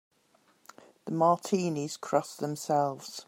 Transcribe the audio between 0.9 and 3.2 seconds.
The Martinis cross themselves.